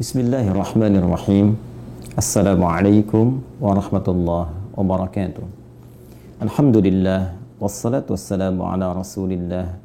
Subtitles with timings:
[0.00, 1.60] Bismillahirrahmanirrahim.
[2.16, 5.44] Assalamualaikum warahmatullahi wabarakatuh.
[6.40, 9.76] Alhamdulillah wassalatu wassalamu ala Rasulillah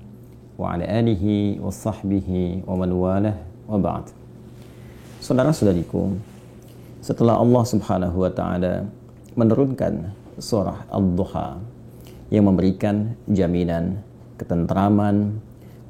[0.56, 3.36] wa ala alihi wa sahbihi wa man walah
[3.68, 4.16] wa ba'd.
[5.20, 6.16] Saudara-saudariku,
[7.04, 8.88] setelah Allah Subhanahu wa taala
[9.36, 11.60] menurunkan surah Ad-Duha
[12.32, 14.00] yang memberikan jaminan
[14.40, 15.44] ketentraman,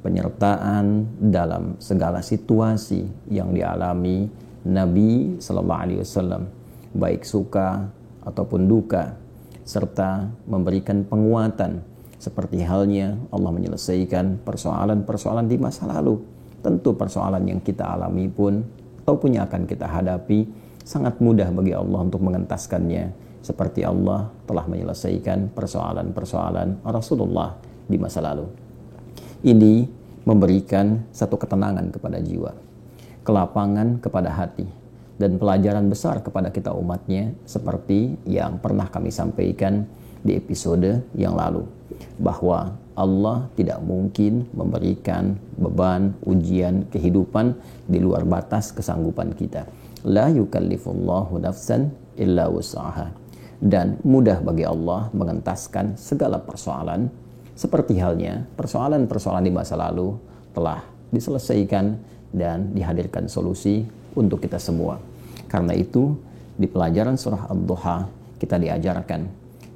[0.06, 4.30] penyertaan dalam segala situasi yang dialami
[4.62, 6.46] Nabi Sallallahu Alaihi Wasallam,
[6.94, 7.90] baik suka
[8.22, 9.18] ataupun duka,
[9.66, 11.82] serta memberikan penguatan
[12.22, 16.22] seperti halnya Allah menyelesaikan persoalan-persoalan di masa lalu.
[16.62, 18.62] Tentu persoalan yang kita alami pun
[19.02, 20.46] ataupun yang akan kita hadapi
[20.86, 23.10] sangat mudah bagi Allah untuk mengentaskannya
[23.42, 27.54] seperti Allah telah menyelesaikan persoalan-persoalan Rasulullah
[27.86, 28.46] di masa lalu.
[29.46, 29.86] Ini
[30.26, 32.50] memberikan satu ketenangan kepada jiwa,
[33.22, 34.66] kelapangan kepada hati,
[35.16, 39.86] dan pelajaran besar kepada kita umatnya seperti yang pernah kami sampaikan
[40.20, 41.64] di episode yang lalu
[42.18, 47.54] bahwa Allah tidak mungkin memberikan beban ujian kehidupan
[47.86, 49.68] di luar batas kesanggupan kita.
[50.08, 53.12] La yukallifullahu nafsan illa wus'aha.
[53.56, 57.08] Dan mudah bagi Allah mengentaskan segala persoalan
[57.56, 60.12] seperti halnya persoalan-persoalan di masa lalu
[60.52, 61.96] telah diselesaikan
[62.36, 65.00] dan dihadirkan solusi untuk kita semua.
[65.48, 66.12] Karena itu,
[66.52, 67.96] di pelajaran surah Ad-Duha
[68.36, 69.20] kita diajarkan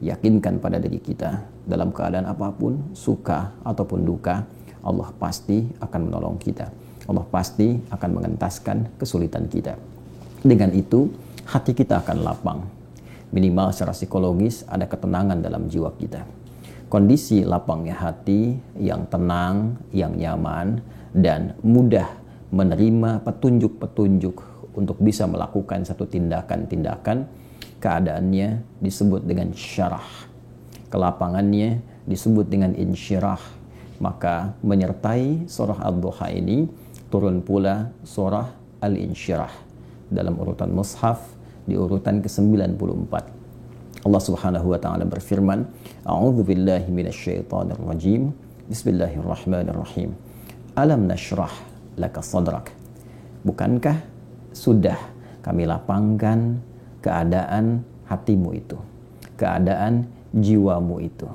[0.04, 4.44] yakinkan pada diri kita dalam keadaan apa pun, suka ataupun duka,
[4.84, 6.68] Allah pasti akan menolong kita.
[7.08, 9.76] Allah pasti akan mengentaskan kesulitan kita.
[10.44, 11.08] Dengan itu,
[11.48, 12.60] hati kita akan lapang.
[13.32, 16.39] Minimal secara psikologis ada ketenangan dalam jiwa kita
[16.90, 20.82] kondisi lapangnya hati yang tenang, yang nyaman,
[21.14, 22.10] dan mudah
[22.50, 24.36] menerima petunjuk-petunjuk
[24.74, 27.30] untuk bisa melakukan satu tindakan-tindakan,
[27.78, 30.26] keadaannya disebut dengan syarah.
[30.90, 31.78] Kelapangannya
[32.10, 33.62] disebut dengan insyirah.
[34.00, 36.66] Maka menyertai surah Ad-Duha ini
[37.12, 38.48] turun pula surah
[38.80, 39.52] Al-Insyirah
[40.10, 41.20] dalam urutan mushaf
[41.68, 43.39] di urutan ke-94.
[44.00, 45.68] Allah Subhanahu wa taala berfirman,
[46.08, 48.32] "A'udzu billahi minasyaitonir rajim.
[48.72, 50.16] Bismillahirrahmanirrahim.
[50.72, 51.52] Alam nashrah
[52.00, 52.72] laka sadrak."
[53.44, 54.00] Bukankah
[54.56, 54.96] sudah
[55.44, 56.64] kami lapangkan
[57.04, 58.80] keadaan hatimu itu,
[59.36, 61.28] keadaan jiwamu itu.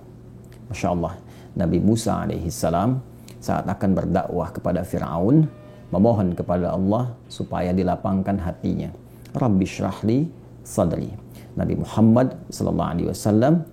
[0.73, 1.21] Masya Allah,
[1.53, 2.97] Nabi Musa alaihi salam
[3.37, 5.45] saat akan berdakwah kepada Fir'aun,
[5.93, 8.89] memohon kepada Allah supaya dilapangkan hatinya.
[9.37, 10.25] Rabbi syrahli
[10.65, 11.24] sadri
[11.55, 13.63] Nabi Muhammad sallallahu alaihi wasallam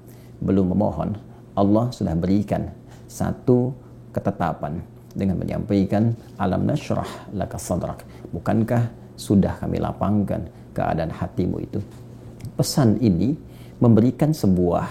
[0.43, 1.19] belum memohon,
[1.59, 2.70] Allah sudah berikan
[3.10, 3.75] satu
[4.15, 4.81] ketetapan
[5.12, 8.06] dengan menyampaikan alam nasyrah laka sadrak.
[8.32, 8.88] Bukankah
[9.19, 11.78] sudah kami lapangkan keadaan hatimu itu?
[12.56, 13.37] Pesan ini
[13.82, 14.87] memberikan sebuah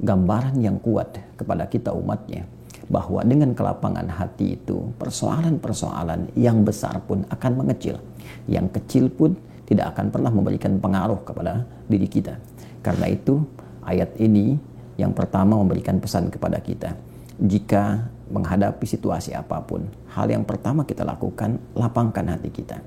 [0.00, 2.44] gambaran yang kuat kepada kita umatnya
[2.90, 8.02] bahwa dengan kelapangan hati itu persoalan-persoalan yang besar pun akan mengecil.
[8.50, 9.38] Yang kecil pun
[9.70, 12.34] tidak akan pernah memberikan pengaruh kepada diri kita.
[12.82, 13.38] Karena itu,
[13.86, 14.58] ayat ini
[14.98, 16.98] yang pertama memberikan pesan kepada kita.
[17.38, 22.82] Jika menghadapi situasi apa pun, hal yang pertama kita lakukan, lapangkan hati kita.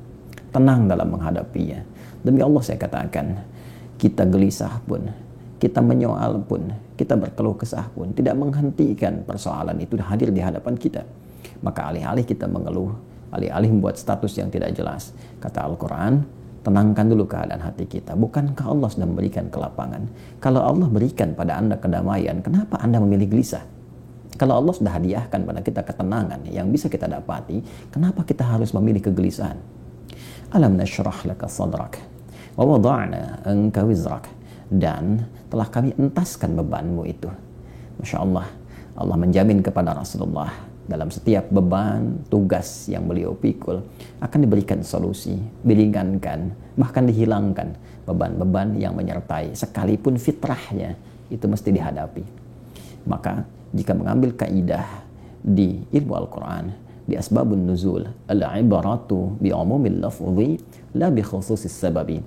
[0.52, 1.82] Tenang dalam menghadapinya.
[2.20, 3.42] Demi Allah saya katakan,
[3.98, 5.08] kita gelisah pun,
[5.64, 6.68] kita menyoal pun,
[7.00, 11.08] kita berkeluh kesah pun, tidak menghentikan persoalan itu hadir di hadapan kita.
[11.64, 12.92] Maka alih-alih kita mengeluh,
[13.32, 15.16] alih-alih membuat status yang tidak jelas.
[15.40, 18.16] Kata Al-Quran, Tenangkan dulu keadaan hati kita.
[18.16, 20.08] Bukankah Allah sudah memberikan kelapangan?
[20.40, 23.68] Kalau Allah berikan pada Anda kedamaian, kenapa Anda memilih gelisah?
[24.40, 27.60] Kalau Allah sudah hadiahkan pada kita ketenangan yang bisa kita dapati,
[27.92, 29.60] kenapa kita harus memilih kegelisahan?
[30.56, 32.00] Alam nashrah laka sadrak
[32.56, 34.30] wa wada'na anka wizrak
[34.72, 37.30] dan telah kami entaskan bebanmu itu.
[38.02, 38.48] Masya Allah,
[38.98, 43.80] Allah menjamin kepada Rasulullah dalam setiap beban, tugas yang beliau pikul
[44.20, 51.00] akan diberikan solusi, diringankan, bahkan dihilangkan beban-beban yang menyertai sekalipun fitrahnya
[51.32, 52.24] itu mesti dihadapi.
[53.08, 54.84] Maka jika mengambil kaidah
[55.40, 56.76] di ilmu Al-Quran,
[57.08, 60.60] di asbabun nuzul, al-ibaratu bi umumil lafzi
[61.00, 62.20] la bi khususis sababi.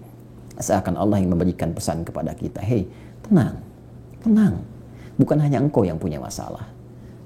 [0.56, 2.88] Seakan Allah yang memberikan pesan kepada kita, hei
[3.20, 3.60] tenang,
[4.24, 4.64] tenang.
[5.20, 6.75] Bukan hanya engkau yang punya masalah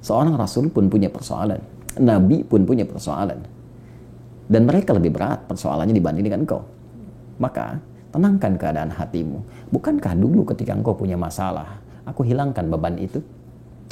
[0.01, 1.61] Seorang rasul pun punya persoalan.
[2.01, 3.41] Nabi pun punya persoalan.
[4.51, 6.63] Dan mereka lebih berat persoalannya dibanding dengan engkau.
[7.39, 7.79] Maka
[8.11, 9.71] tenangkan keadaan hatimu.
[9.71, 13.23] Bukankah dulu ketika engkau punya masalah, aku hilangkan beban itu?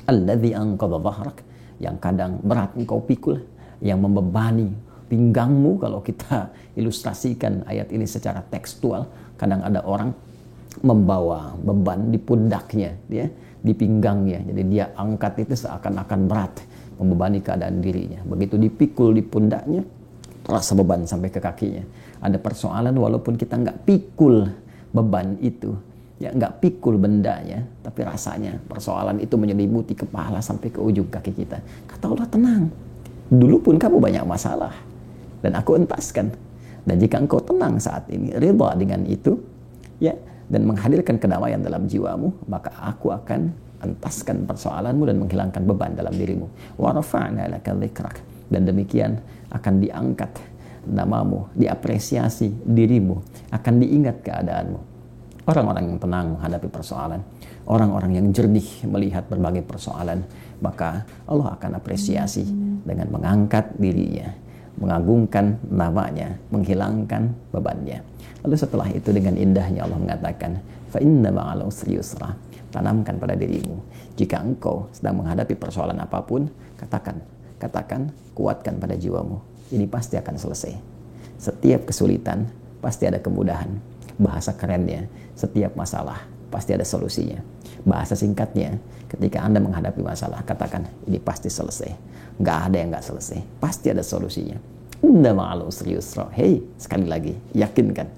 [0.09, 1.39] Alladhi anqadha dhahrak.
[1.79, 3.39] Yang kadang berat engkau pikul.
[3.79, 4.69] Yang membebani
[5.09, 9.09] pinggangmu kalau kita ilustrasikan ayat ini secara tekstual
[9.41, 10.13] kadang ada orang
[10.85, 13.27] membawa beban di pundaknya ya
[13.59, 16.55] di pinggangnya jadi dia angkat itu seakan-akan berat
[16.99, 18.21] membebani keadaan dirinya.
[18.27, 19.87] Begitu dipikul di pundaknya
[20.43, 21.85] terasa beban sampai ke kakinya.
[22.19, 24.51] Ada persoalan walaupun kita nggak pikul
[24.91, 25.79] beban itu
[26.19, 31.63] ya nggak pikul bendanya tapi rasanya persoalan itu menyelimuti kepala sampai ke ujung kaki kita.
[31.87, 32.63] Kata Allah tenang
[33.31, 34.75] dulu pun kamu banyak masalah
[35.41, 36.35] dan aku entaskan.
[36.89, 39.37] Dan jika engkau tenang saat ini ridha dengan itu
[40.01, 40.17] ya
[40.49, 46.51] dan menghadirkan kedamaian dalam jiwamu maka aku akan entaskan persoalanmu dan menghilangkan beban dalam dirimu.
[46.81, 46.97] Wa
[48.49, 49.21] dan demikian
[49.53, 50.33] akan diangkat
[50.89, 53.21] namamu diapresiasi dirimu
[53.53, 54.81] akan diingat keadaanmu.
[55.49, 57.21] Orang-orang yang tenang menghadapi persoalan,
[57.65, 60.21] orang-orang yang jernih melihat berbagai persoalan,
[60.61, 62.45] maka Allah akan apresiasi
[62.85, 64.29] dengan mengangkat dirinya,
[64.79, 68.01] mengagungkan namanya, menghilangkan bebannya.
[68.47, 71.99] Lalu setelah itu dengan indahnya Allah mengatakan, fa inna ma'al usri.
[72.69, 73.81] Tanamkan pada dirimu.
[74.13, 77.17] Jika engkau sedang menghadapi persoalan apa pun, katakan,
[77.57, 79.41] katakan, kuatkan pada jiwamu.
[79.73, 80.77] Ini pasti akan selesai.
[81.41, 82.45] Setiap kesulitan
[82.85, 83.73] pasti ada kemudahan
[84.21, 87.41] bahasa kerennya, setiap masalah pasti ada solusinya.
[87.87, 91.91] Bahasa singkatnya, ketika Anda menghadapi masalah, katakan, ini pasti selesai.
[92.39, 93.39] Nggak ada yang nggak selesai.
[93.59, 94.59] Pasti ada solusinya.
[95.03, 96.31] Inna ma'al usri yusra.
[96.35, 98.09] Hei, sekali lagi, yakinkan.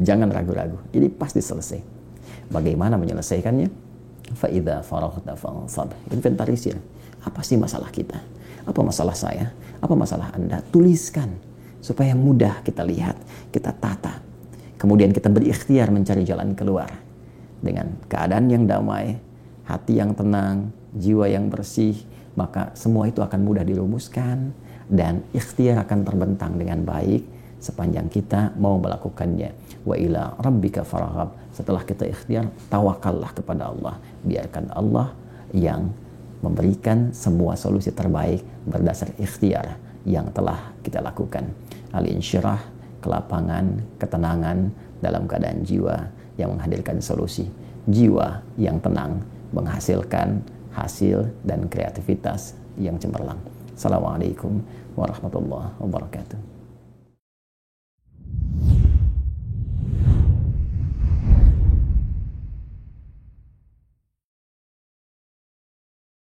[0.00, 0.80] Jangan ragu-ragu.
[0.96, 1.80] Ini pasti selesai.
[2.48, 3.68] Bagaimana menyelesaikannya?
[4.36, 5.92] Fa'idha faraghta fansab.
[6.08, 6.78] Inventarisir.
[7.20, 8.16] Apa sih masalah kita?
[8.64, 9.52] Apa masalah saya?
[9.80, 10.64] Apa masalah Anda?
[10.72, 11.28] Tuliskan.
[11.80, 13.16] Supaya mudah kita lihat,
[13.52, 14.30] kita tata,
[14.80, 16.88] Kemudian kita berikhtiar mencari jalan keluar
[17.60, 19.16] dengan keadaan yang damai,
[19.68, 21.94] hati yang tenang, jiwa yang bersih,
[22.34, 24.50] maka semua itu akan mudah dirumuskan
[24.90, 27.22] dan ikhtiar akan terbentang dengan baik
[27.60, 29.52] sepanjang kita mau melakukannya.
[29.84, 31.36] Wa ila rabbika farahab.
[31.52, 34.00] Setelah kita ikhtiar, tawakallah kepada Allah.
[34.24, 35.12] Biarkan Allah
[35.52, 35.92] yang
[36.40, 39.76] memberikan semua solusi terbaik berdasar ikhtiar
[40.08, 41.52] yang telah kita lakukan.
[41.92, 42.60] Al-insyirah
[43.04, 44.72] kelapangan, ketenangan
[45.04, 47.44] dalam keadaan jiwa yang menghadirkan solusi.
[47.84, 49.20] Jiwa yang tenang
[49.52, 50.40] menghasilkan
[50.72, 53.40] hasil dan kreativitas yang cemerlang.
[53.76, 54.60] Assalamualaikum
[54.96, 56.59] warahmatullahi wabarakatuh.